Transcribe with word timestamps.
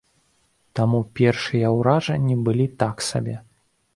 Таму 0.79 1.01
першыя 1.19 1.67
ўражанні 1.77 2.35
былі 2.47 2.67
так 2.85 2.95
сабе. 3.11 3.35